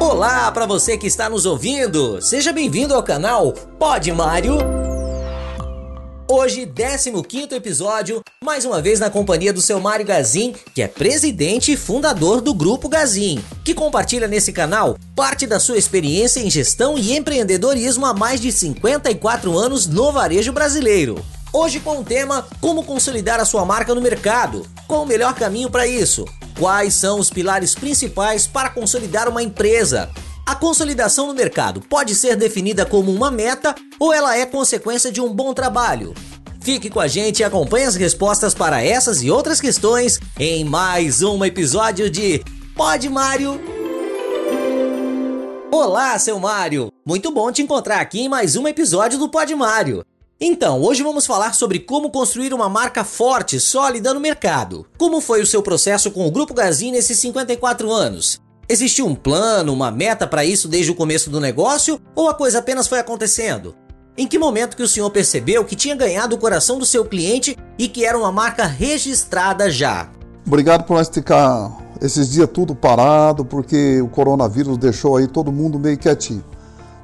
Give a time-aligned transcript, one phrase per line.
[0.00, 2.22] Olá para você que está nos ouvindo.
[2.22, 4.56] Seja bem-vindo ao canal Pode Mário.
[6.30, 11.72] Hoje, 15 episódio, mais uma vez na companhia do seu Mário Gazin, que é presidente
[11.72, 16.96] e fundador do Grupo Gazin, que compartilha nesse canal parte da sua experiência em gestão
[16.96, 21.24] e empreendedorismo há mais de 54 anos no varejo brasileiro.
[21.52, 24.66] Hoje com o tema Como consolidar a sua marca no mercado.
[24.86, 26.26] Qual o melhor caminho para isso?
[26.58, 30.10] Quais são os pilares principais para consolidar uma empresa?
[30.44, 35.20] A consolidação no mercado pode ser definida como uma meta ou ela é consequência de
[35.22, 36.14] um bom trabalho?
[36.60, 41.22] Fique com a gente e acompanhe as respostas para essas e outras questões em mais
[41.22, 43.58] um episódio de Pode Mário.
[45.70, 46.92] Olá, seu Mário!
[47.06, 50.04] Muito bom te encontrar aqui em mais um episódio do Pode Mário.
[50.40, 54.86] Então, hoje vamos falar sobre como construir uma marca forte, sólida no mercado.
[54.96, 58.40] Como foi o seu processo com o Grupo Gazin nesses 54 anos?
[58.68, 62.60] Existiu um plano, uma meta para isso desde o começo do negócio ou a coisa
[62.60, 63.74] apenas foi acontecendo?
[64.16, 67.56] Em que momento que o senhor percebeu que tinha ganhado o coração do seu cliente
[67.76, 70.08] e que era uma marca registrada já?
[70.46, 75.80] Obrigado por nós ficar esses dias tudo parado, porque o coronavírus deixou aí todo mundo
[75.80, 76.44] meio quietinho.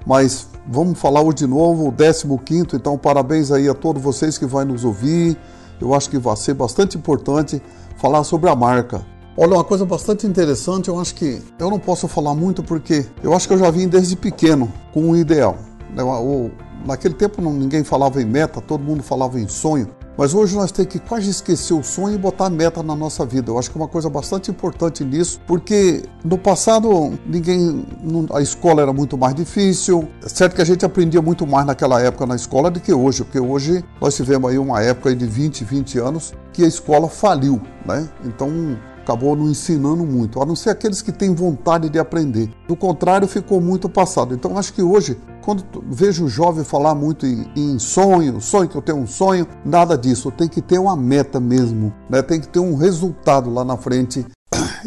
[0.07, 4.47] Mas Vamos falar hoje de novo, o 15, então parabéns aí a todos vocês que
[4.47, 5.37] vão nos ouvir.
[5.79, 7.61] Eu acho que vai ser bastante importante
[7.99, 9.05] falar sobre a marca.
[9.37, 13.35] Olha, uma coisa bastante interessante, eu acho que eu não posso falar muito porque eu
[13.35, 15.59] acho que eu já vim desde pequeno com um ideal.
[16.87, 19.89] Naquele tempo ninguém falava em meta, todo mundo falava em sonho.
[20.17, 23.51] Mas hoje nós temos que quase esquecer o sonho e botar meta na nossa vida.
[23.51, 27.85] Eu acho que é uma coisa bastante importante nisso, porque no passado ninguém,
[28.33, 30.09] a escola era muito mais difícil.
[30.25, 33.25] É certo que a gente aprendia muito mais naquela época na escola do que hoje,
[33.25, 37.61] porque hoje nós tivemos aí uma época de 20, 20 anos que a escola faliu,
[37.85, 38.09] né?
[38.25, 42.51] Então acabou não ensinando muito, a não ser aqueles que têm vontade de aprender.
[42.67, 44.35] Do contrário, ficou muito passado.
[44.35, 48.77] Então, acho que hoje, quando vejo o jovem falar muito em, em, sonho, sonho que
[48.77, 50.31] eu tenho um sonho, nada disso.
[50.31, 52.23] Tem que ter uma meta mesmo, né?
[52.23, 54.25] tem que ter um resultado lá na frente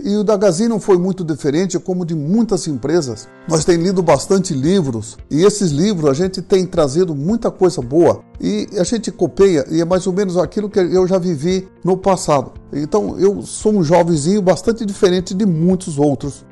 [0.03, 3.27] e o da Gazin não foi muito diferente, como de muitas empresas.
[3.47, 8.21] Nós temos lido bastante livros e esses livros a gente tem trazido muita coisa boa
[8.39, 11.97] e a gente copeia e é mais ou menos aquilo que eu já vivi no
[11.97, 12.53] passado.
[12.71, 16.45] Então eu sou um jovenzinho bastante diferente de muitos outros,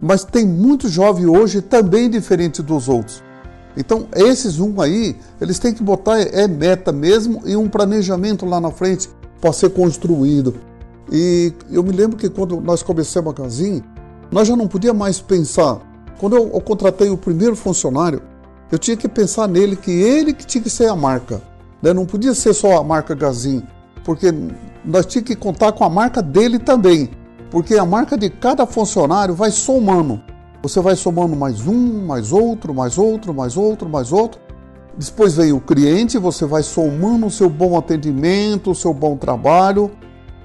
[0.00, 3.25] mas tem muito jovem hoje também diferente dos outros.
[3.76, 8.60] Então, esses um aí, eles têm que botar é meta mesmo e um planejamento lá
[8.60, 9.08] na frente
[9.40, 10.54] para ser construído.
[11.12, 13.82] E eu me lembro que quando nós começamos a Gazin,
[14.30, 15.80] nós já não podia mais pensar.
[16.18, 18.22] Quando eu, eu, contratei o primeiro funcionário,
[18.72, 21.42] eu tinha que pensar nele, que ele que tinha que ser a marca.
[21.82, 21.92] Né?
[21.92, 23.62] Não podia ser só a marca Gazin,
[24.04, 24.32] porque
[24.84, 27.10] nós tínhamos que contar com a marca dele também.
[27.50, 30.20] Porque a marca de cada funcionário vai somando.
[30.62, 34.40] Você vai somando mais um, mais outro, mais outro, mais outro, mais outro.
[34.96, 39.90] Depois vem o cliente, você vai somando o seu bom atendimento, o seu bom trabalho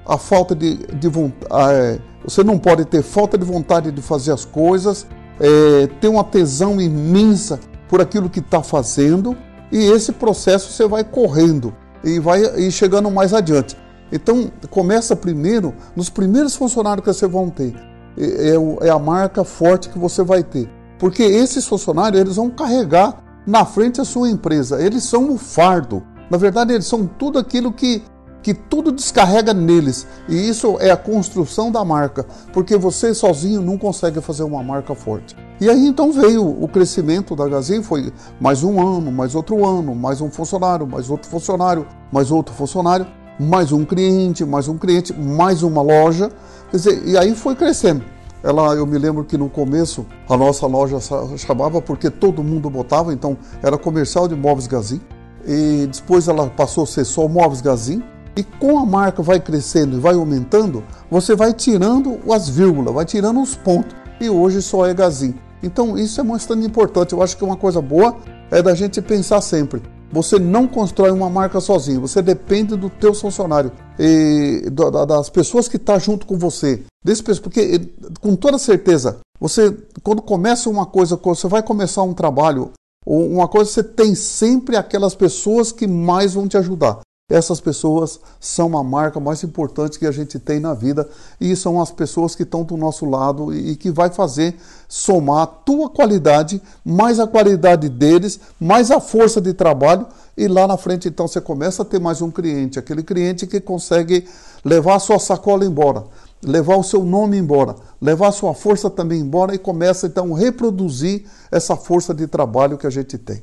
[0.06, 1.74] a falta de, de vontade.
[1.74, 5.06] É, você não pode ter falta de vontade de fazer as coisas,
[5.40, 7.58] é, ter uma tesão imensa
[7.88, 9.36] por aquilo que está fazendo,
[9.70, 11.74] e esse processo você vai correndo
[12.04, 13.76] e vai ir chegando mais adiante.
[14.10, 17.74] Então, começa primeiro nos primeiros funcionários que você vão ter.
[18.16, 20.68] É, é, é a marca forte que você vai ter.
[20.98, 24.80] Porque esses funcionários eles vão carregar na frente a sua empresa.
[24.80, 26.02] Eles são o fardo.
[26.30, 28.02] Na verdade, eles são tudo aquilo que
[28.42, 30.06] que tudo descarrega neles.
[30.28, 34.94] E isso é a construção da marca, porque você sozinho não consegue fazer uma marca
[34.94, 35.36] forte.
[35.60, 39.94] E aí então veio o crescimento da Gazin, foi mais um ano, mais outro ano,
[39.94, 43.06] mais um funcionário, mais outro funcionário, mais outro funcionário,
[43.42, 46.30] mais um cliente, mais um cliente, mais uma loja.
[46.70, 48.02] Quer dizer, e aí foi crescendo.
[48.42, 50.98] Ela, eu me lembro que no começo a nossa loja
[51.36, 55.00] chamava porque todo mundo botava, então era comercial de móveis Gazin.
[55.46, 58.02] E depois ela passou a ser só móveis Gazin.
[58.34, 63.04] E com a marca vai crescendo e vai aumentando, você vai tirando as vírgulas, vai
[63.04, 63.94] tirando os pontos.
[64.18, 65.34] E hoje só é Gazin.
[65.62, 67.12] Então isso é bastante importante.
[67.12, 68.16] Eu acho que uma coisa boa
[68.50, 69.82] é da gente pensar sempre.
[70.12, 74.68] Você não constrói uma marca sozinho, você depende do teu funcionário e
[75.08, 76.82] das pessoas que estão tá junto com você.
[77.02, 77.88] Desse, porque,
[78.20, 82.72] com toda certeza, você, quando começa uma coisa, você vai começar um trabalho,
[83.06, 87.00] ou uma coisa, você tem sempre aquelas pessoas que mais vão te ajudar.
[87.32, 91.08] Essas pessoas são a marca mais importante que a gente tem na vida
[91.40, 94.54] e são as pessoas que estão do nosso lado e que vai fazer
[94.86, 100.06] somar a tua qualidade, mais a qualidade deles, mais a força de trabalho
[100.36, 103.62] e lá na frente então você começa a ter mais um cliente, aquele cliente que
[103.62, 104.28] consegue
[104.62, 106.04] levar a sua sacola embora.
[106.44, 110.38] levar o seu nome embora, levar a sua força também embora e começa então a
[110.38, 113.40] reproduzir essa força de trabalho que a gente tem.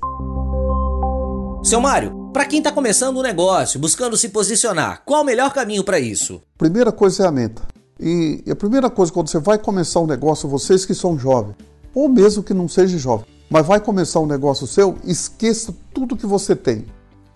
[1.69, 5.83] Seu Mário, para quem está começando um negócio, buscando se posicionar, qual o melhor caminho
[5.83, 6.41] para isso?
[6.57, 7.61] Primeira coisa é a meta.
[7.99, 11.53] E a primeira coisa quando você vai começar um negócio, vocês que são jovens,
[11.93, 16.25] ou mesmo que não seja jovem, mas vai começar um negócio seu, esqueça tudo que
[16.25, 16.87] você tem.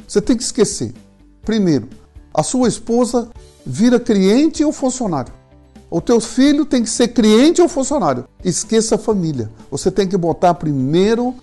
[0.07, 0.95] Você tem que esquecer.
[1.45, 1.87] Primeiro,
[2.33, 3.29] a sua esposa
[3.63, 5.31] vira cliente ou funcionário.
[5.91, 8.27] O teu filho tem que ser cliente ou funcionário.
[8.43, 9.51] Esqueça a família.
[9.69, 11.35] Você tem que botar primeiro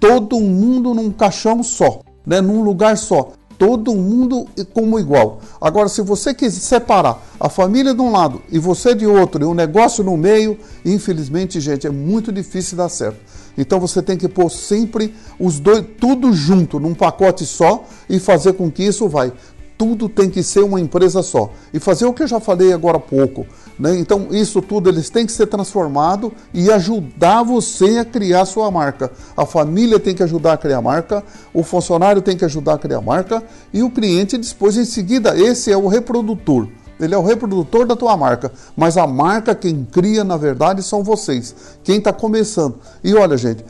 [0.00, 2.40] todo mundo num caixão só, né?
[2.42, 3.32] num lugar só.
[3.56, 5.40] Todo mundo como igual.
[5.60, 9.46] Agora, se você quiser separar a família de um lado e você de outro, e
[9.46, 13.18] um negócio no meio, infelizmente, gente, é muito difícil dar certo.
[13.56, 18.52] Então você tem que pôr sempre os dois, tudo junto, num pacote só e fazer
[18.52, 19.32] com que isso vai.
[19.78, 21.52] Tudo tem que ser uma empresa só.
[21.72, 23.46] E fazer o que eu já falei agora há pouco.
[23.78, 23.96] Né?
[23.96, 29.12] Então, isso tudo eles têm que ser transformado e ajudar você a criar sua marca.
[29.36, 31.22] A família tem que ajudar a criar a marca,
[31.54, 33.42] o funcionário tem que ajudar a criar a marca
[33.72, 36.66] e o cliente depois em seguida, esse é o reprodutor.
[37.00, 41.04] Ele é o reprodutor da tua marca, mas a marca quem cria, na verdade, são
[41.04, 41.54] vocês,
[41.84, 42.80] quem está começando.
[43.04, 43.64] E olha, gente,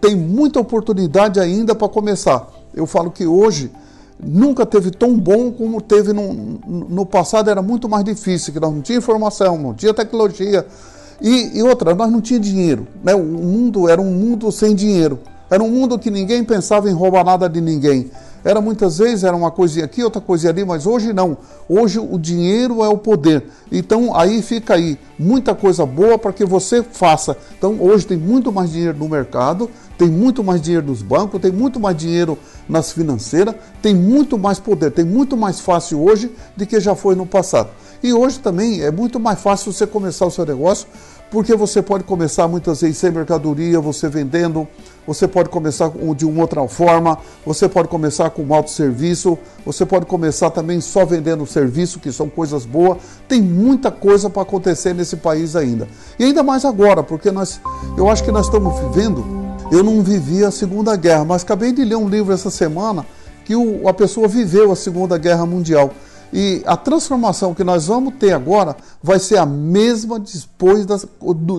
[0.00, 2.48] tem muita oportunidade ainda para começar.
[2.74, 3.70] Eu falo que hoje
[4.20, 8.72] nunca teve tão bom como teve no, no passado, era muito mais difícil, que nós
[8.72, 10.66] não tinha informação, não tinha tecnologia.
[11.20, 12.86] E, e outra, nós não tinha dinheiro.
[13.02, 13.14] Né?
[13.14, 15.20] O mundo era um mundo sem dinheiro.
[15.48, 18.10] Era um mundo que ninguém pensava em roubar nada de ninguém.
[18.44, 21.36] Era muitas vezes era uma coisinha aqui, outra coisinha ali, mas hoje não.
[21.68, 23.44] Hoje o dinheiro é o poder.
[23.70, 27.36] Então aí fica aí muita coisa boa para que você faça.
[27.56, 31.52] Então hoje tem muito mais dinheiro no mercado, tem muito mais dinheiro nos bancos, tem
[31.52, 32.36] muito mais dinheiro
[32.68, 37.14] nas financeiras, tem muito mais poder, tem muito mais fácil hoje do que já foi
[37.14, 37.70] no passado.
[38.02, 40.88] E hoje também é muito mais fácil você começar o seu negócio,
[41.32, 44.68] porque você pode começar muitas vezes sem mercadoria, você vendendo,
[45.06, 49.36] você pode começar de uma outra forma, você pode começar com um autosserviço,
[49.66, 52.98] você pode começar também só vendendo serviço, que são coisas boas.
[53.26, 55.88] Tem muita coisa para acontecer nesse país ainda.
[56.18, 57.60] E ainda mais agora, porque nós,
[57.96, 59.42] eu acho que nós estamos vivendo
[59.72, 63.06] eu não vivi a Segunda Guerra, mas acabei de ler um livro essa semana
[63.42, 65.90] que o, a pessoa viveu a Segunda Guerra Mundial.
[66.32, 71.06] E a transformação que nós vamos ter agora vai ser a mesma depois, das,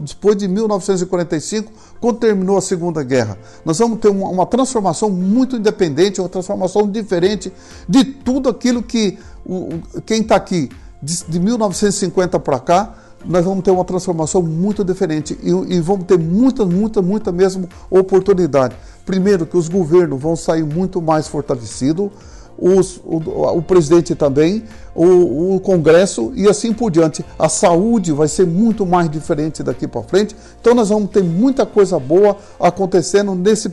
[0.04, 1.72] depois de 1945,
[2.02, 3.38] quando terminou a Segunda Guerra.
[3.64, 7.54] Nós vamos ter uma, uma transformação muito independente, uma transformação diferente
[7.88, 10.70] de tudo aquilo que o, quem está aqui
[11.02, 16.06] de, de 1950 para cá nós vamos ter uma transformação muito diferente e, e vamos
[16.06, 18.76] ter muita, muita, muita mesmo oportunidade.
[19.06, 22.12] Primeiro, que os governos vão sair muito mais fortalecidos,
[22.58, 23.18] os, o,
[23.58, 24.64] o, presidente também,
[24.96, 27.26] o, o, Congresso e assim por diante.
[27.38, 30.36] A saúde vai ser muito mais diferente daqui para frente.
[30.60, 33.72] Então, nós vamos ter muita coisa boa acontecendo nesse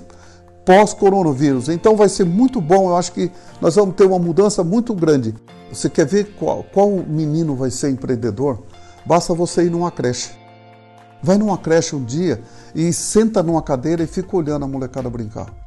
[0.65, 1.69] pós-coronavírus.
[1.69, 2.91] Então, vai ser muito bom.
[2.91, 3.31] Eu acho que
[3.61, 5.35] nós vamos ter uma mudança muito grande.
[5.73, 8.63] Você quer ver qual, qual menino vai ser empreendedor?
[9.05, 10.31] Basta você ir numa creche.
[11.23, 12.41] Vai numa creche um dia
[12.75, 15.60] e senta numa cadeira e fica olhando a molecada brincar.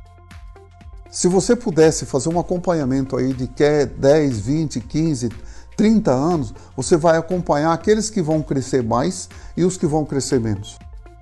[1.14, 5.30] Se você pudesse fazer um acompanhamento aí de 10, 20, 15,
[5.78, 10.40] 30 anos, você vai acompanhar aqueles que vão crescer mais e os que vão crescer
[10.40, 10.80] menos.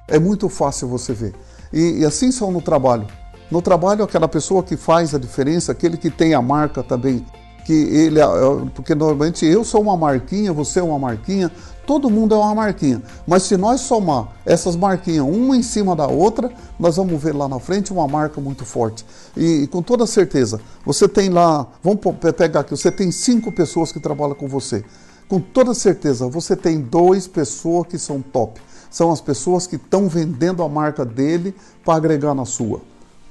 [0.07, 1.35] É muito fácil você ver.
[1.73, 3.05] E, e assim são no trabalho.
[3.51, 7.25] No trabalho, aquela pessoa que faz a diferença, aquele que tem a marca também,
[7.65, 8.25] que ele, é,
[8.73, 11.51] porque normalmente eu sou uma marquinha, você é uma marquinha,
[11.85, 13.01] todo mundo é uma marquinha.
[13.27, 17.47] Mas se nós somar essas marquinhas uma em cima da outra, nós vamos ver lá
[17.47, 19.05] na frente uma marca muito forte.
[19.35, 21.99] E, e com toda certeza, você tem lá, vamos
[22.37, 24.83] pegar aqui, você tem cinco pessoas que trabalham com você.
[25.27, 28.61] Com toda certeza, você tem duas pessoas que são top.
[28.89, 32.81] São as pessoas que estão vendendo a marca dele para agregar na sua.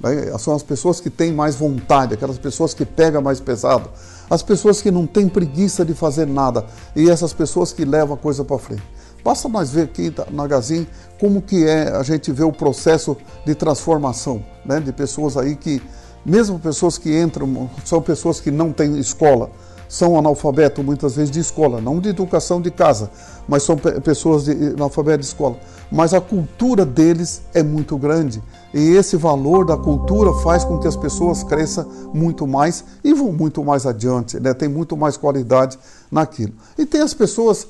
[0.00, 0.36] Né?
[0.38, 3.90] São as pessoas que têm mais vontade, aquelas pessoas que pegam mais pesado
[4.30, 8.18] as pessoas que não têm preguiça de fazer nada e essas pessoas que levam a
[8.18, 8.82] coisa para frente.
[9.24, 10.86] Basta nós ver aqui na Gazin
[11.18, 15.82] como que é a gente vê o processo de transformação, né, de pessoas aí que,
[16.24, 19.50] mesmo pessoas que entram, são pessoas que não têm escola,
[19.90, 23.10] são analfabetos muitas vezes de escola, não de educação de casa,
[23.48, 25.56] mas são pessoas de analfabeto de escola.
[25.90, 28.40] Mas a cultura deles é muito grande
[28.72, 33.32] e esse valor da cultura faz com que as pessoas cresçam muito mais e vão
[33.32, 34.54] muito mais adiante, né?
[34.54, 35.76] tem muito mais qualidade
[36.08, 36.52] naquilo.
[36.78, 37.66] E tem as pessoas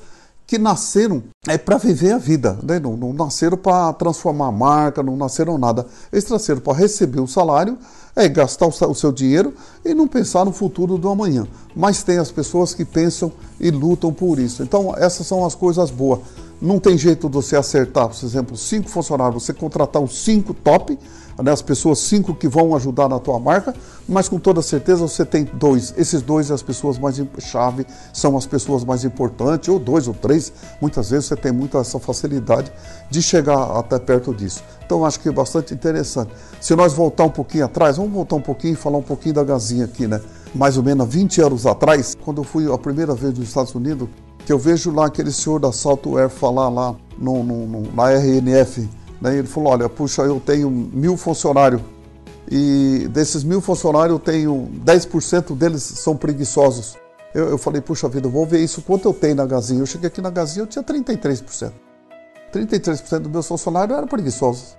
[0.51, 2.77] que nasceram é para viver a vida, né?
[2.77, 5.87] não, não nasceram para transformar a marca, não nasceram nada.
[6.11, 7.77] Eles nasceram para receber o salário,
[8.13, 9.53] é gastar o seu dinheiro
[9.85, 11.47] e não pensar no futuro do amanhã.
[11.73, 13.31] Mas tem as pessoas que pensam
[13.61, 14.61] e lutam por isso.
[14.61, 16.19] Então, essas são as coisas boas.
[16.61, 20.99] não tem jeito de você acertar, por exemplo, cinco funcionários, você contratar os cinco top,
[21.41, 23.73] né, as pessoas cinco que vão ajudar na tua marca,
[24.07, 25.93] mas com toda certeza você tem dois.
[25.97, 30.51] Esses dois as pessoas mais chave, são as pessoas mais importantes, ou dois ou três.
[30.81, 32.71] Muitas vezes você tem muita essa facilidade
[33.09, 34.63] de chegar até perto disso.
[34.85, 36.31] Então acho que é bastante interessante.
[36.59, 39.43] Se nós voltar um pouquinho atrás, vamos voltar um pouquinho e falar um pouquinho da
[39.43, 40.21] Gazinha aqui, né?
[40.53, 44.09] Mais ou menos 20 anos atrás, quando eu fui a primeira vez nos Estados Unidos,
[44.45, 48.11] que eu vejo lá aquele senhor da Salto Air falar lá no, no, no na
[48.11, 48.89] RNF,
[49.21, 49.37] né?
[49.37, 51.81] Ele falou, olha, puxa, eu tenho mil funcionários
[52.49, 56.97] e desses mil funcionários eu tenho 10% deles são preguiçosos.
[57.33, 59.79] Eu, eu falei, puxa vida, vou ver isso quanto eu tenho na Gazinha.
[59.79, 61.71] Eu cheguei aqui na Gazinha, eu tinha 33%.
[62.51, 64.75] 33% dos meus funcionários eram preguiçosos.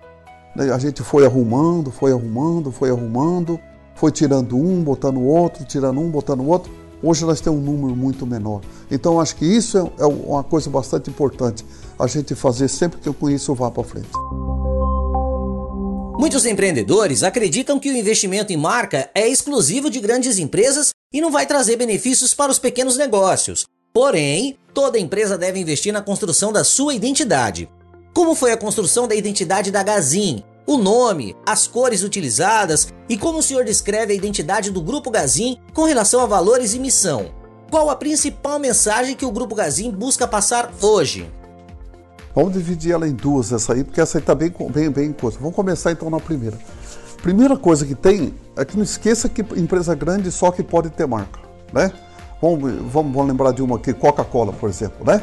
[0.54, 3.58] A gente foi arrumando, foi arrumando, foi arrumando,
[3.94, 6.70] foi tirando um, botando outro, tirando um, botando outro.
[7.02, 8.60] Hoje nós temos um número muito menor.
[8.90, 11.64] Então acho que isso é, é uma coisa bastante importante
[11.98, 14.08] a gente fazer sempre que eu conheço vá para frente.
[16.18, 21.32] Muitos empreendedores acreditam que o investimento em marca é exclusivo de grandes empresas e não
[21.32, 23.66] vai trazer benefícios para os pequenos negócios.
[23.92, 27.68] Porém, toda empresa deve investir na construção da sua identidade.
[28.14, 30.44] Como foi a construção da identidade da Gazin?
[30.64, 35.58] O nome, as cores utilizadas e como o senhor descreve a identidade do Grupo Gazin
[35.74, 37.32] com relação a valores e missão?
[37.68, 41.28] Qual a principal mensagem que o Grupo Gazin busca passar hoje?
[42.34, 45.36] Vamos dividir ela em duas, essa aí, porque essa aí está bem, bem, bem coisa.
[45.38, 46.56] Vamos começar então na primeira.
[47.22, 51.06] Primeira coisa que tem é que não esqueça que empresa grande só que pode ter
[51.06, 51.40] marca,
[51.72, 51.92] né?
[52.40, 55.22] Vamos, vamos, vamos lembrar de uma aqui, Coca-Cola, por exemplo, né?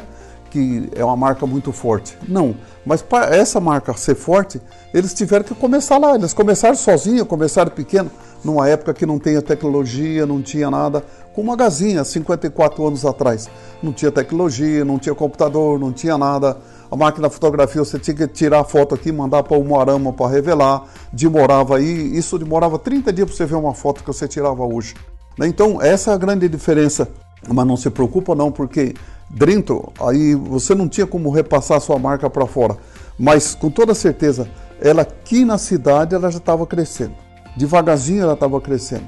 [0.50, 2.18] Que é uma marca muito forte.
[2.28, 4.60] Não, mas para essa marca ser forte,
[4.94, 6.16] eles tiveram que começar lá.
[6.16, 8.10] Eles começaram sozinhos, começaram pequeno,
[8.44, 11.04] numa época que não tinha tecnologia, não tinha nada.
[11.34, 13.48] Com uma gazinha, 54 anos atrás.
[13.82, 16.58] Não tinha tecnologia, não tinha computador, não tinha nada
[16.92, 20.12] a máquina de fotografia você tinha que tirar a foto aqui, mandar para o Moarama
[20.12, 24.28] para revelar, demorava aí, isso demorava 30 dias para você ver uma foto que você
[24.28, 24.96] tirava hoje.
[25.38, 25.48] Né?
[25.48, 27.08] Então, essa é a grande diferença.
[27.48, 28.94] Mas não se preocupa não, porque
[29.30, 32.78] dentro aí você não tinha como repassar sua marca para fora.
[33.18, 34.50] Mas com toda certeza,
[34.82, 37.14] ela aqui na cidade ela já estava crescendo.
[37.56, 39.08] Devagarzinho ela estava crescendo.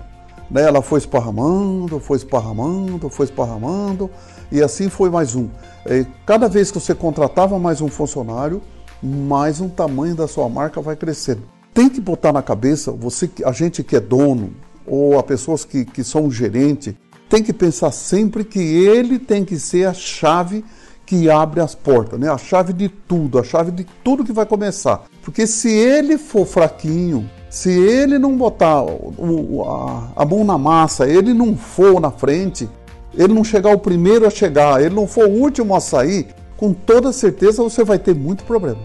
[0.50, 0.63] Né?
[0.63, 4.10] Ela foi esparramando, foi esparramando, foi esparramando,
[4.51, 5.48] e assim foi mais um.
[5.86, 8.62] É, cada vez que você contratava mais um funcionário,
[9.01, 11.44] mais um tamanho da sua marca vai crescendo.
[11.74, 14.54] Tem que botar na cabeça, você, a gente que é dono,
[14.86, 16.98] ou a pessoas que, que são gerente,
[17.31, 20.65] tem que pensar sempre que ele tem que ser a chave
[21.05, 22.29] que abre as portas, né?
[22.29, 25.05] a chave de tudo, a chave de tudo que vai começar.
[25.21, 31.07] Porque se ele for fraquinho, se ele não botar o, a, a mão na massa,
[31.07, 32.69] ele não for na frente,
[33.13, 36.73] ele não chegar o primeiro a chegar, ele não for o último a sair, com
[36.73, 38.81] toda certeza você vai ter muito problema.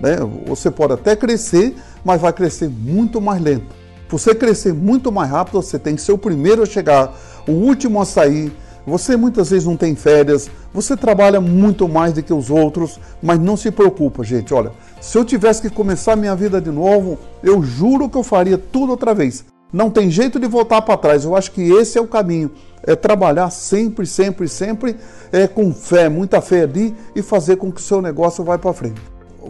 [0.00, 0.16] Né?
[0.46, 3.79] Você pode até crescer, mas vai crescer muito mais lento.
[4.10, 7.14] Você crescer muito mais rápido, você tem que ser o primeiro a chegar,
[7.46, 8.52] o último a sair.
[8.86, 13.38] Você muitas vezes não tem férias, você trabalha muito mais do que os outros, mas
[13.38, 14.52] não se preocupa, gente.
[14.52, 18.58] Olha, se eu tivesse que começar minha vida de novo, eu juro que eu faria
[18.58, 19.44] tudo outra vez.
[19.72, 21.24] Não tem jeito de voltar para trás.
[21.24, 22.50] Eu acho que esse é o caminho
[22.82, 24.96] é trabalhar sempre, sempre, sempre
[25.32, 28.72] é, com fé, muita fé ali e fazer com que o seu negócio vá para
[28.72, 29.00] frente.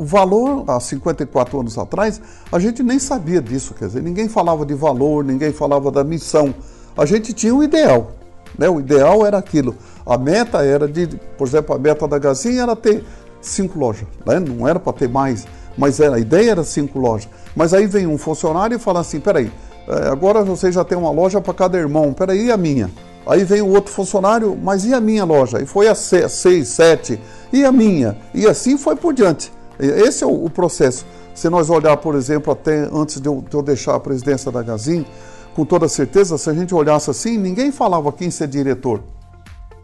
[0.01, 4.65] O valor, há 54 anos atrás, a gente nem sabia disso, quer dizer, ninguém falava
[4.65, 6.55] de valor, ninguém falava da missão.
[6.97, 8.13] A gente tinha um ideal,
[8.59, 8.67] né?
[8.67, 9.77] o ideal era aquilo.
[10.07, 13.05] A meta era de, por exemplo, a meta da Gazinha era ter
[13.43, 14.41] cinco lojas, né?
[14.41, 17.29] não era para ter mais, mas era, a ideia era cinco lojas.
[17.55, 19.53] Mas aí vem um funcionário e fala assim: peraí,
[19.87, 22.91] é, agora você já tem uma loja para cada irmão, peraí, e a minha?
[23.27, 25.61] Aí vem o outro funcionário, mas e a minha loja?
[25.61, 27.21] E foi a seis, sete,
[27.53, 28.17] e a minha?
[28.33, 29.60] E assim foi por diante.
[29.81, 31.07] Esse é o, processo.
[31.35, 34.63] Se nós olhar, por exemplo, até antes de eu, de eu deixar a presidência da
[34.63, 35.07] Gazin,
[35.55, 39.03] com toda certeza, se a gente olhasse assim, ninguém falava aqui em ser diretor.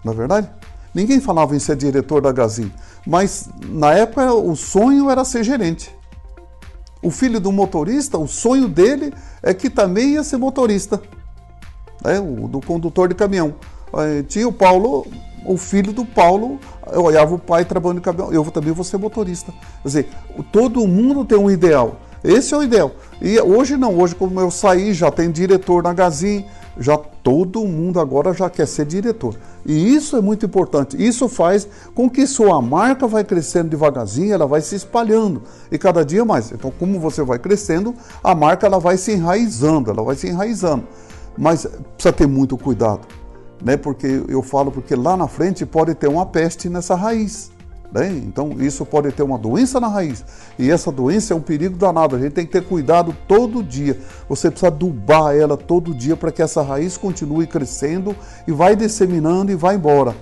[0.04, 0.50] Não é verdade?
[0.94, 2.70] Ninguém falava em ser diretor da Gazin.
[3.06, 5.94] Mas na época o sonho era ser gerente.
[7.02, 9.12] O filho do motorista, o sonho dele
[9.42, 11.00] é que também ia ser motorista
[12.02, 13.54] né, o, do condutor de caminhão.
[14.28, 15.06] Tinha o Paulo,
[15.44, 16.58] o filho do Paulo,
[16.92, 19.52] eu olhava o pai trabalhando de caminhão, eu também vou ser motorista.
[19.82, 20.08] Quer dizer,
[20.52, 22.00] todo mundo tem um ideal.
[22.22, 22.90] Esse é o ideal.
[23.22, 26.44] E hoje não, hoje como eu saí, já tem diretor na Gazin,
[26.78, 29.36] já todo mundo agora já quer ser diretor.
[29.64, 30.96] E isso é muito importante.
[30.98, 36.04] Isso faz com que sua marca vai crescendo devagarzinho, ela vai se espalhando e cada
[36.04, 36.50] dia mais.
[36.52, 40.84] Então, como você vai crescendo, a marca ela vai se enraizando, ela vai se enraizando.
[41.38, 43.06] Mas precisa ter muito cuidado,
[43.62, 43.76] né?
[43.76, 47.50] Porque eu falo porque lá na frente pode ter uma peste nessa raiz.
[47.92, 48.08] Né?
[48.26, 50.24] Então isso pode ter uma doença na raiz.
[50.58, 52.16] E essa doença é um perigo danado.
[52.16, 53.98] A gente tem que ter cuidado todo dia.
[54.28, 58.14] Você precisa adubar ela todo dia para que essa raiz continue crescendo
[58.46, 60.14] e vai disseminando e vai embora.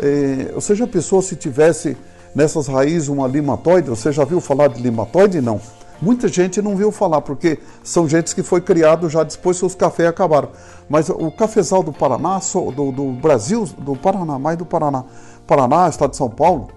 [0.00, 1.96] É, ou seja, a pessoa se tivesse
[2.34, 5.40] nessas raízes uma limatoide, você já viu falar de limatoide?
[5.40, 5.60] Não.
[6.00, 9.74] Muita gente não viu falar, porque são gente que foi criado já depois que os
[9.74, 10.48] cafés acabaram.
[10.88, 12.40] Mas o cafezal do Paraná,
[12.74, 15.04] do, do Brasil, do Paraná, mais do Paraná,
[15.46, 16.68] Paraná, estado de São Paulo,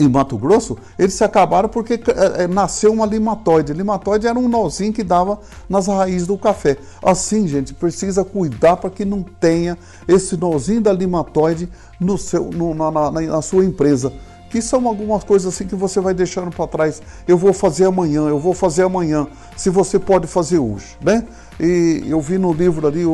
[0.00, 3.72] em Mato Grosso, eles se acabaram porque é, é, nasceu uma limatóide.
[3.72, 6.76] Limatóide era um nozinho que dava nas raízes do café.
[7.02, 12.74] Assim, gente, precisa cuidar para que não tenha esse nozinho da limatóide no seu, no,
[12.74, 14.12] na, na, na sua empresa
[14.50, 17.02] que são algumas coisas assim que você vai deixando para trás.
[17.26, 19.26] Eu vou fazer amanhã, eu vou fazer amanhã,
[19.56, 21.24] se você pode fazer hoje, né?
[21.60, 23.04] E eu vi no livro ali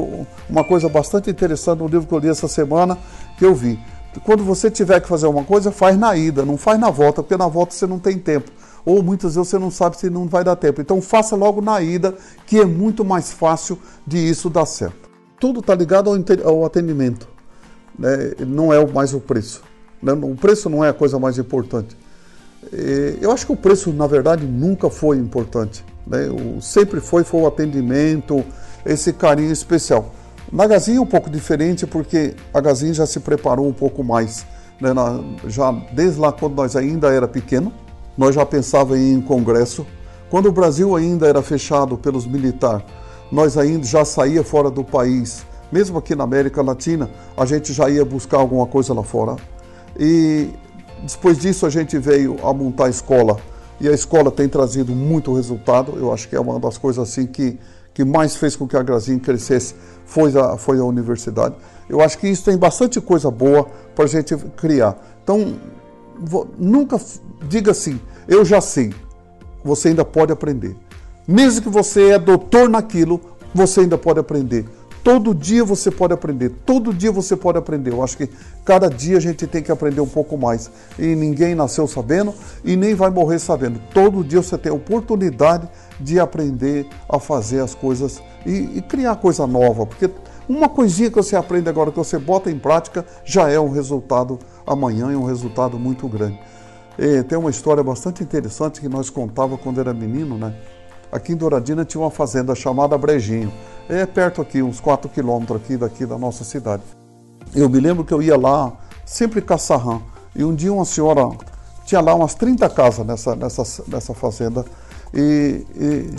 [0.48, 2.98] uma coisa bastante interessante, no livro que eu li essa semana,
[3.38, 3.78] que eu vi.
[4.22, 7.36] Quando você tiver que fazer uma coisa, faz na ida, não faz na volta, porque
[7.36, 8.50] na volta você não tem tempo.
[8.84, 10.80] Ou muitas vezes você não sabe se não vai dar tempo.
[10.80, 12.14] Então faça logo na ida,
[12.46, 15.10] que é muito mais fácil de isso dar certo.
[15.40, 16.10] Tudo está ligado
[16.44, 17.26] ao atendimento,
[17.98, 18.34] né?
[18.46, 19.62] não é mais o preço.
[20.04, 20.12] Né?
[20.12, 21.96] O preço não é a coisa mais importante.
[23.20, 25.84] Eu acho que o preço, na verdade, nunca foi importante.
[26.06, 26.28] Né?
[26.28, 28.44] O, sempre foi, foi o atendimento,
[28.84, 30.14] esse carinho especial.
[30.52, 34.46] Na Gazin é um pouco diferente porque a Gazin já se preparou um pouco mais.
[34.80, 34.90] Né?
[35.46, 37.72] Já desde lá quando nós ainda era pequeno,
[38.16, 39.86] nós já pensávamos em congresso.
[40.30, 42.84] Quando o Brasil ainda era fechado pelos militares,
[43.32, 45.46] nós ainda já saía fora do país.
[45.72, 49.36] Mesmo aqui na América Latina, a gente já ia buscar alguma coisa lá fora.
[49.98, 50.50] E
[51.02, 53.38] depois disso a gente veio a montar a escola
[53.80, 55.94] e a escola tem trazido muito resultado.
[55.96, 57.58] Eu acho que é uma das coisas assim que,
[57.92, 59.74] que mais fez com que a Grazin crescesse
[60.06, 61.54] foi a, foi a universidade.
[61.88, 64.96] Eu acho que isso tem bastante coisa boa para a gente criar.
[65.22, 65.54] Então,
[66.18, 67.00] vou, nunca
[67.48, 68.94] diga assim, eu já sei.
[69.62, 70.76] Você ainda pode aprender.
[71.26, 73.20] Mesmo que você é doutor naquilo,
[73.54, 74.66] você ainda pode aprender.
[75.04, 77.92] Todo dia você pode aprender, todo dia você pode aprender.
[77.92, 78.26] Eu acho que
[78.64, 80.70] cada dia a gente tem que aprender um pouco mais.
[80.98, 82.32] E ninguém nasceu sabendo
[82.64, 83.78] e nem vai morrer sabendo.
[83.92, 85.68] Todo dia você tem a oportunidade
[86.00, 90.08] de aprender a fazer as coisas e, e criar coisa nova, porque
[90.48, 94.38] uma coisinha que você aprende agora, que você bota em prática, já é um resultado
[94.66, 96.40] amanhã e um resultado muito grande.
[96.98, 100.54] E tem uma história bastante interessante que nós contava quando era menino, né?
[101.14, 103.52] Aqui em Douradina tinha uma fazenda chamada Brejinho.
[103.88, 106.82] É perto aqui, uns 4 quilômetros aqui daqui da nossa cidade.
[107.54, 108.72] Eu me lembro que eu ia lá,
[109.06, 110.00] sempre caçarrã.
[110.34, 111.22] E um dia uma senhora
[111.84, 114.64] tinha lá umas 30 casas nessa, nessa, nessa fazenda.
[115.14, 116.10] E, e,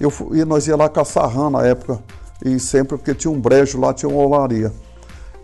[0.00, 1.98] eu, e nós ia lá caçar rã na época.
[2.42, 4.72] E sempre, porque tinha um brejo lá, tinha uma olaria.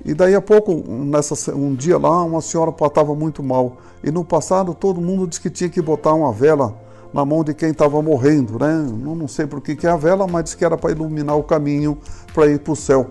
[0.03, 3.77] E daí a pouco, nessa, um dia lá, uma senhora estava muito mal.
[4.03, 7.55] E no passado todo mundo disse que tinha que botar uma vela na mão de
[7.55, 8.87] quem estava morrendo, né?
[9.03, 11.43] Não, sei por que, que é a vela, mas disse que era para iluminar o
[11.43, 11.99] caminho
[12.35, 13.11] para ir para o céu.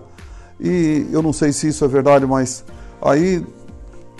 [0.60, 2.64] E eu não sei se isso é verdade, mas
[3.02, 3.44] aí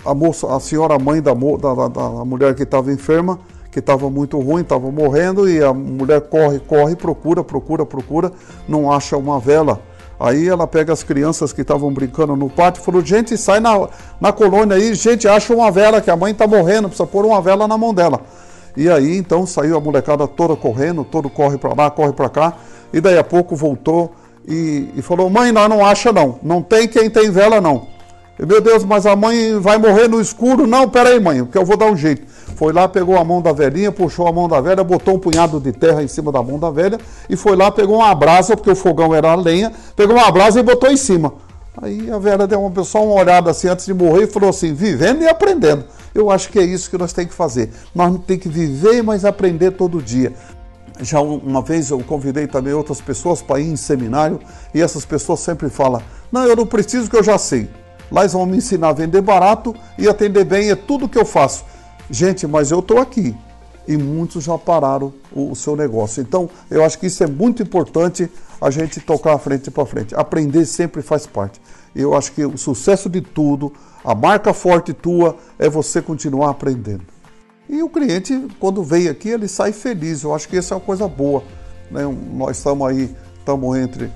[0.05, 3.39] a moça, a senhora mãe da, da, da mulher que estava enferma,
[3.71, 8.31] que estava muito ruim, estava morrendo, e a mulher corre, corre, procura, procura, procura,
[8.67, 9.81] não acha uma vela.
[10.19, 13.87] Aí ela pega as crianças que estavam brincando no pátio e falou: gente, sai na,
[14.19, 17.41] na colônia aí, gente, acha uma vela, que a mãe está morrendo, precisa pôr uma
[17.41, 18.21] vela na mão dela.
[18.79, 22.53] E aí então saiu a molecada toda correndo, todo corre para lá, corre para cá,
[22.93, 24.15] e daí a pouco voltou
[24.47, 27.87] e, e, falou: Mãe, nós não acha não, não tem quem tem vela não.
[28.39, 30.65] E, Meu Deus, mas a mãe vai morrer no escuro?
[30.65, 32.25] Não, peraí, mãe, porque eu vou dar um jeito.
[32.55, 35.59] Foi lá, pegou a mão da velhinha, puxou a mão da velha, botou um punhado
[35.59, 36.97] de terra em cima da mão da velha
[37.29, 40.57] e foi lá, pegou uma brasa, porque o fogão era a lenha, pegou uma brasa
[40.57, 41.33] e botou em cima.
[41.81, 44.73] Aí a velha deu uma, só uma olhada assim antes de morrer e falou assim:
[44.73, 45.85] vivendo e aprendendo.
[46.13, 47.71] Eu acho que é isso que nós temos que fazer.
[47.95, 50.33] Nós temos que viver, mas aprender todo dia.
[51.01, 54.39] Já uma vez eu convidei também outras pessoas para ir em seminário
[54.73, 57.69] e essas pessoas sempre falam: Não, eu não preciso que eu já sei.
[58.11, 61.25] Lá eles vão me ensinar a vender barato e atender bem, é tudo que eu
[61.25, 61.63] faço.
[62.09, 63.35] Gente, mas eu estou aqui
[63.89, 66.21] e muitos já pararam o, o, seu negócio.
[66.21, 68.29] Então, eu acho que isso é muito importante
[68.61, 70.13] a gente tocar a frente para frente.
[70.13, 71.59] Aprender sempre faz parte.
[71.95, 73.73] Eu acho que o sucesso de tudo,
[74.05, 77.01] a marca forte tua é você continuar aprendendo.
[77.67, 80.21] E o cliente, quando vem aqui, ele sai feliz.
[80.21, 81.41] Eu acho que isso é uma coisa boa.
[81.89, 82.03] Né?
[82.31, 84.11] Nós estamos aí, estamos entre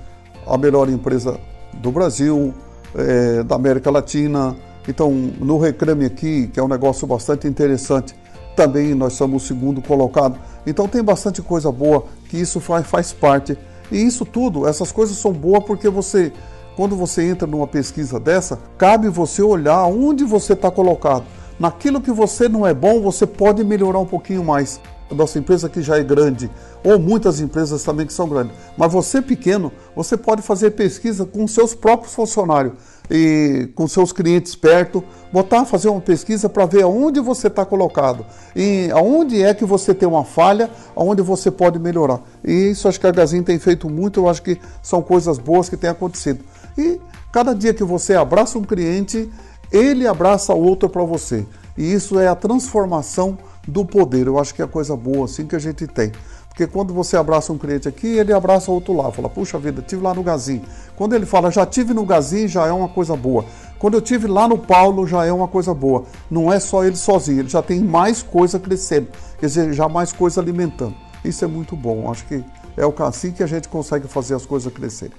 [0.46, 1.40] a melhor empresa
[1.72, 2.54] do Brasil,
[2.94, 4.54] é, da América Latina.
[4.86, 8.14] Então, no Reclame aqui, que é um negócio bastante interessante,
[8.54, 10.38] também nós somos o segundo colocado.
[10.66, 13.56] Então, tem bastante coisa boa que isso faz, faz parte.
[13.90, 16.32] E isso tudo, essas coisas são boas porque você
[16.76, 21.24] quando você entra numa pesquisa dessa, cabe você olhar onde você está colocado.
[21.58, 24.80] Naquilo que você não é bom, você pode melhorar um pouquinho mais.
[25.14, 26.50] A nossa empresa que já é grande,
[26.82, 28.54] ou muitas empresas também que são grandes.
[28.76, 32.74] Mas você pequeno, você pode fazer pesquisa com seus próprios funcionários
[33.08, 38.24] e com seus clientes perto, botar, fazer uma pesquisa para ver aonde você está colocado
[38.56, 42.20] e aonde é que você tem uma falha, aonde você pode melhorar.
[42.44, 45.68] E isso acho que a Gazin tem feito muito, eu acho que são coisas boas
[45.68, 46.44] que têm acontecido.
[46.76, 47.00] E
[47.32, 49.30] cada dia que você abraça um cliente,
[49.70, 51.46] ele abraça outro para você.
[51.76, 54.26] E isso é a transformação do poder.
[54.26, 56.12] Eu acho que é a coisa boa assim que a gente tem.
[56.48, 59.10] Porque quando você abraça um cliente aqui, ele abraça outro lá.
[59.10, 60.62] Fala, puxa vida, tive lá no Gazin.
[60.94, 63.44] Quando ele fala, já tive no Gazin, já é uma coisa boa.
[63.76, 66.04] Quando eu tive lá no Paulo, já é uma coisa boa.
[66.30, 69.08] Não é só ele sozinho, ele já tem mais coisa crescendo.
[69.40, 70.94] Quer dizer, já mais coisa alimentando.
[71.24, 72.08] Isso é muito bom.
[72.08, 72.44] Acho que
[72.76, 75.16] é assim que a gente consegue fazer as coisas crescerem.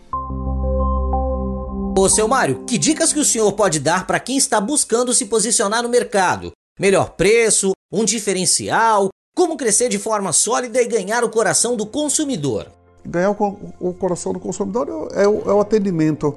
[1.98, 5.26] Ô, seu Mário, que dicas que o senhor pode dar para quem está buscando se
[5.26, 6.52] posicionar no mercado?
[6.78, 12.68] Melhor preço, um diferencial, como crescer de forma sólida e ganhar o coração do consumidor?
[13.06, 16.36] Ganhar o, coração do consumidor é o, é o atendimento.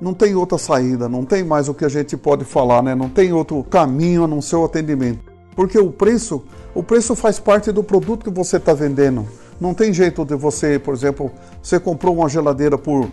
[0.00, 2.94] Não tem outra saída, não tem mais o que a gente pode falar, né?
[2.94, 5.24] Não tem outro caminho a não ser o atendimento.
[5.56, 6.40] Porque o preço,
[6.72, 9.26] o preço faz parte do produto que você está vendendo.
[9.60, 13.10] Não tem jeito de você, por exemplo, você comprou uma geladeira por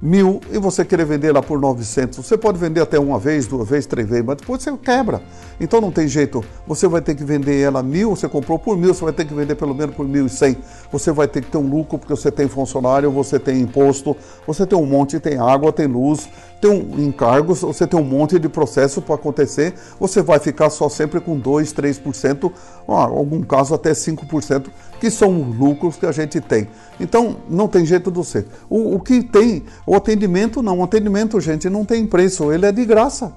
[0.00, 2.24] mil e você querer vender lá por 900.
[2.24, 5.20] Você pode vender até uma vez, duas vezes, três vezes, mas depois você quebra.
[5.60, 6.42] Então não tem jeito.
[6.66, 9.34] Você vai ter que vender ela mil, você comprou por mil, você vai ter que
[9.34, 10.56] vender pelo menos por mil e cem.
[10.90, 14.66] Você vai ter que ter um lucro porque você tem funcionário, você tem imposto, você
[14.66, 16.28] tem um monte, tem água, tem luz,
[16.60, 19.74] tem um encargos, você tem um monte de processo para acontecer.
[19.98, 22.52] Você vai ficar só sempre com 2, 3%,
[22.88, 24.66] em algum caso até 5%,
[25.00, 26.68] que são os lucros que a gente tem.
[26.98, 28.46] Então não tem jeito do ser.
[28.68, 32.72] O, o que tem, o atendimento não, o atendimento, gente, não tem preço, ele é
[32.72, 33.32] de graça.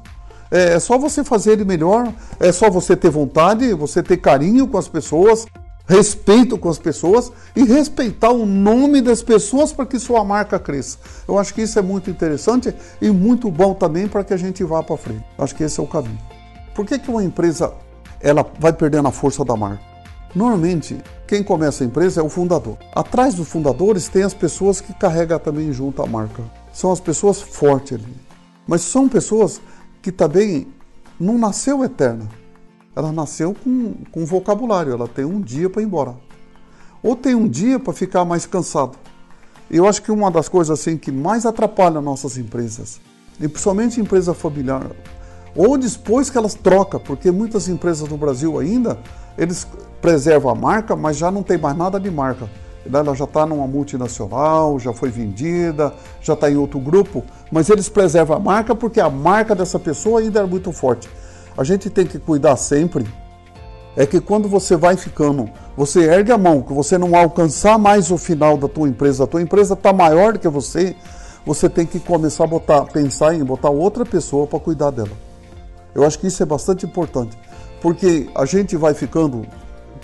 [0.51, 4.67] É, é só você fazer ele melhor, é só você ter vontade, você ter carinho
[4.67, 5.45] com as pessoas,
[5.85, 10.97] respeito com as pessoas e respeitar o nome das pessoas para que sua marca cresça.
[11.27, 14.63] Eu acho que isso é muito interessante e muito bom também para que a gente
[14.63, 15.25] vá para frente.
[15.37, 16.19] Acho que esse é o caminho.
[16.73, 17.73] Por que, que uma empresa
[18.19, 19.93] ela vai perdendo a força da marca?
[20.33, 22.77] Normalmente, quem começa a empresa é o fundador.
[22.95, 26.41] Atrás dos fundadores tem as pessoas que carregam também junto a marca.
[26.71, 28.15] São as pessoas fortes ali.
[28.65, 29.61] Mas são pessoas
[30.01, 30.67] que também
[31.19, 32.27] não nasceu eterna.
[32.95, 36.15] Ela nasceu com, com vocabulário, ela tem um dia para ir embora.
[37.01, 38.97] Ou tem um dia para ficar mais cansado.
[39.69, 43.01] Eu acho que uma das coisas assim que mais atrapalha nossas empresas,
[43.39, 44.91] e principalmente empresa familiar,
[45.55, 48.99] ou depois que elas trocam, porque muitas empresas no Brasil ainda,
[49.37, 49.67] eles
[50.01, 52.49] preservam a marca, mas já não tem mais nada de marca.
[52.85, 57.87] Ela já está numa multinacional, já foi vendida, já está em outro grupo, mas eles
[57.87, 61.09] preservam a marca porque a marca dessa pessoa ainda é muito forte.
[61.57, 63.05] A gente tem que cuidar sempre
[63.95, 68.09] é que quando você vai ficando, você ergue a mão, que você não alcançar mais
[68.09, 70.95] o final da tua empresa, a tua empresa está maior que você,
[71.45, 75.11] você tem que começar a botar, pensar em botar outra pessoa para cuidar dela.
[75.93, 77.37] Eu acho que isso é bastante importante,
[77.81, 79.45] porque a gente vai ficando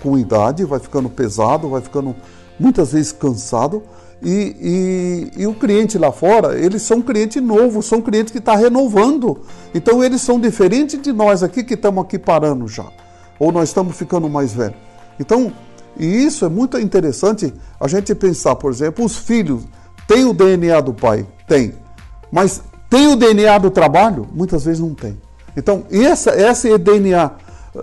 [0.04, 2.16] com idade, vai ficando pesado, vai ficando
[2.60, 3.82] muitas vezes cansado.
[4.22, 8.54] E, e, e, o cliente lá fora, eles são cliente novo, são clientes que estão
[8.54, 9.42] tá renovando.
[9.74, 12.86] Então eles são diferentes de nós aqui que estamos aqui parando já.
[13.40, 14.76] Ou nós estamos ficando mais velhos.
[15.18, 15.54] Então,
[15.98, 19.64] e isso é muito interessante a gente pensar, por exemplo, os filhos
[20.06, 21.26] têm o DNA do pai?
[21.48, 21.74] Tem.
[22.30, 24.28] Mas tem o DNA do trabalho?
[24.34, 25.18] Muitas vezes não tem.
[25.56, 27.32] Então, essa, essa é DNA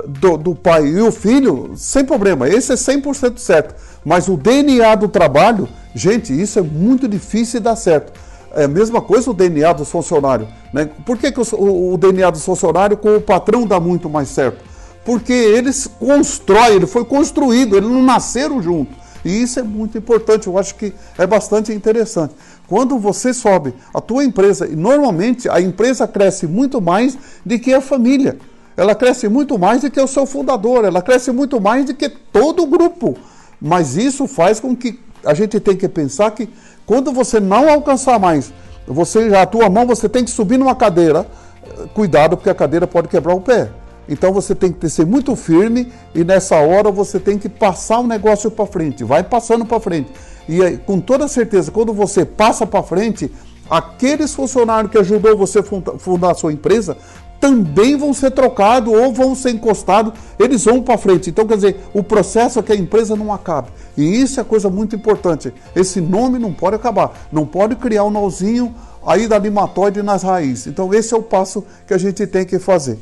[0.07, 3.75] do, do pai e o filho, sem problema, esse é 100% certo.
[4.05, 8.13] Mas o DNA do trabalho, gente, isso é muito difícil de dar certo.
[8.55, 10.49] É a mesma coisa o DNA dos funcionários.
[10.73, 10.89] Né?
[11.05, 14.65] Por que, que o, o DNA dos funcionários com o patrão dá muito mais certo?
[15.05, 18.95] Porque eles constroem, ele foi construído, eles não nasceram junto.
[19.25, 22.35] E isso é muito importante, eu acho que é bastante interessante.
[22.69, 27.73] Quando você sobe a tua empresa, e normalmente a empresa cresce muito mais do que
[27.73, 28.37] a família
[28.77, 32.09] ela cresce muito mais do que o seu fundador, ela cresce muito mais do que
[32.09, 33.17] todo o grupo.
[33.61, 36.49] Mas isso faz com que a gente tenha que pensar que
[36.87, 38.53] quando você não alcançar mais,
[38.87, 41.27] você a tua mão você tem que subir numa cadeira,
[41.93, 43.69] cuidado porque a cadeira pode quebrar o pé.
[44.09, 48.07] Então você tem que ser muito firme e nessa hora você tem que passar o
[48.07, 50.13] negócio para frente, vai passando para frente.
[50.49, 53.31] E com toda certeza, quando você passa para frente,
[53.69, 55.63] aqueles funcionários que ajudou você a
[55.99, 56.97] fundar a sua empresa
[57.41, 61.31] também vão ser trocados ou vão ser encostados, eles vão para frente.
[61.31, 63.69] Então, quer dizer, o processo é que a empresa não acabe.
[63.97, 65.53] E isso é coisa muito importante.
[65.75, 67.29] Esse nome não pode acabar.
[67.31, 68.75] Não pode criar um nozinho
[69.07, 70.67] aí da limatóide nas raízes.
[70.67, 72.99] Então, esse é o passo que a gente tem que fazer.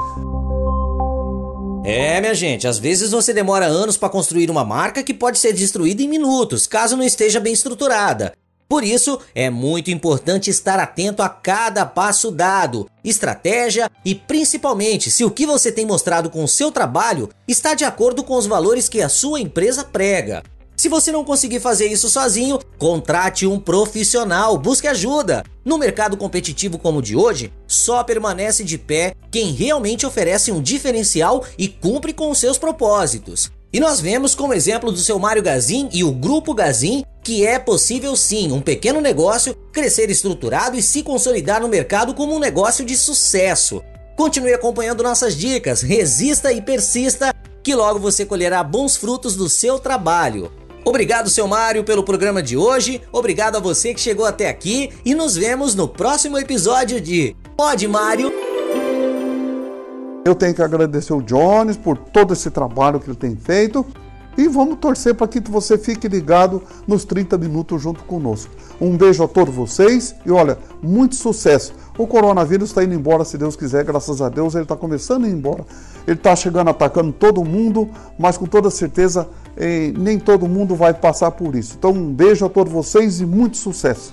[1.86, 5.52] É, minha gente, às vezes você demora anos para construir uma marca que pode ser
[5.52, 8.32] destruída em minutos, caso não esteja bem estruturada.
[8.68, 15.24] Por isso, é muito importante estar atento a cada passo dado, estratégia e principalmente se
[15.24, 18.88] o que você tem mostrado com o seu trabalho está de acordo com os valores
[18.88, 20.42] que a sua empresa prega.
[20.76, 25.44] Se você não conseguir fazer isso sozinho, contrate um profissional, busque ajuda.
[25.64, 30.60] No mercado competitivo como o de hoje, só permanece de pé quem realmente oferece um
[30.60, 33.52] diferencial e cumpre com os seus propósitos.
[33.72, 37.58] E nós vemos como exemplo do seu Mário Gazin e o Grupo Gazin que é
[37.58, 42.84] possível sim um pequeno negócio crescer estruturado e se consolidar no mercado como um negócio
[42.84, 43.82] de sucesso.
[44.14, 49.78] Continue acompanhando nossas dicas, resista e persista, que logo você colherá bons frutos do seu
[49.78, 50.52] trabalho.
[50.84, 53.00] Obrigado, seu Mário, pelo programa de hoje.
[53.10, 57.88] Obrigado a você que chegou até aqui e nos vemos no próximo episódio de Pode
[57.88, 58.30] Mário.
[60.26, 63.84] Eu tenho que agradecer o Jones por todo esse trabalho que ele tem feito.
[64.36, 68.50] E vamos torcer para que você fique ligado nos 30 minutos junto conosco.
[68.80, 71.72] Um beijo a todos vocês e olha, muito sucesso.
[71.96, 75.28] O coronavírus está indo embora, se Deus quiser, graças a Deus, ele está começando a
[75.28, 75.64] ir embora.
[76.06, 80.92] Ele está chegando atacando todo mundo, mas com toda certeza eh, nem todo mundo vai
[80.92, 81.76] passar por isso.
[81.78, 84.12] Então, um beijo a todos vocês e muito sucesso.